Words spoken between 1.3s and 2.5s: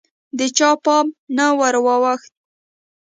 نه وراوښت